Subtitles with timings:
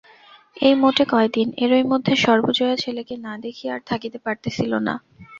[0.57, 4.93] এই মোটে কয়দিন, এরই মধ্যে সর্বজয়া ছেলেকে না দেখিয়া আর থাকিতে পারিতেছিল না।